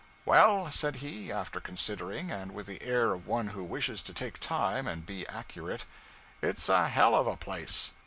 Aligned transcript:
'Well,' 0.25 0.71
said 0.71 0.95
he, 0.95 1.31
after 1.31 1.59
considering, 1.59 2.31
and 2.31 2.55
with 2.55 2.65
the 2.65 2.81
air 2.81 3.13
of 3.13 3.27
one 3.27 3.49
who 3.49 3.63
wishes 3.63 4.01
to 4.01 4.15
take 4.15 4.39
time 4.39 4.87
and 4.87 5.05
be 5.05 5.27
accurate, 5.27 5.85
'It's 6.41 6.69
a 6.69 6.89
hell 6.89 7.13
of 7.13 7.27
a 7.27 7.37
place.' 7.37 7.93